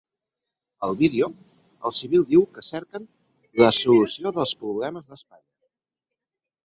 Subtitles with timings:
[0.87, 1.27] Al vídeo,
[1.89, 3.05] el civil diu que cerquen
[3.65, 5.47] ‘la solució dels problemes d’Espanya’.